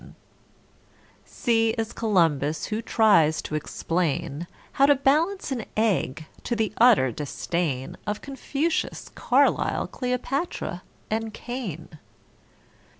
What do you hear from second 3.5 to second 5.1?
explain How to